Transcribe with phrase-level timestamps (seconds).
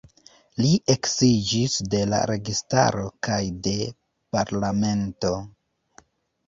[0.63, 3.75] Li eksiĝis de la registaro kaj de
[4.37, 5.37] parlamento.